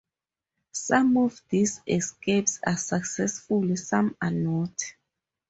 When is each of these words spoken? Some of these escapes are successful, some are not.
Some 0.71 1.15
of 1.17 1.39
these 1.49 1.79
escapes 1.85 2.59
are 2.65 2.75
successful, 2.75 3.77
some 3.77 4.17
are 4.19 4.31
not. 4.31 4.95